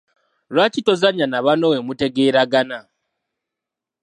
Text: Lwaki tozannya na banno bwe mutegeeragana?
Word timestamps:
Lwaki 0.53 0.79
tozannya 0.87 1.25
na 1.29 1.39
banno 1.45 1.65
bwe 1.69 1.79
mutegeeragana? 1.87 2.79